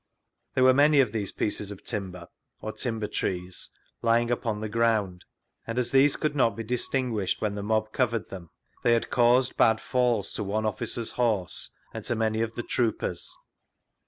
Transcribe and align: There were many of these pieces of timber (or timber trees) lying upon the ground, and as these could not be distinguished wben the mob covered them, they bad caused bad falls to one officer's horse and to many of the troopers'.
There 0.55 0.63
were 0.63 0.73
many 0.73 0.99
of 0.99 1.11
these 1.11 1.31
pieces 1.31 1.71
of 1.71 1.83
timber 1.83 2.27
(or 2.59 2.71
timber 2.71 3.05
trees) 3.05 3.69
lying 4.01 4.31
upon 4.31 4.59
the 4.59 4.67
ground, 4.67 5.25
and 5.67 5.77
as 5.77 5.91
these 5.91 6.15
could 6.15 6.35
not 6.35 6.55
be 6.55 6.63
distinguished 6.63 7.39
wben 7.39 7.53
the 7.53 7.61
mob 7.61 7.93
covered 7.93 8.29
them, 8.31 8.49
they 8.81 8.95
bad 8.95 9.11
caused 9.11 9.57
bad 9.57 9.79
falls 9.79 10.33
to 10.33 10.43
one 10.43 10.65
officer's 10.65 11.11
horse 11.11 11.69
and 11.93 12.03
to 12.05 12.15
many 12.15 12.41
of 12.41 12.55
the 12.55 12.63
troopers'. 12.63 13.31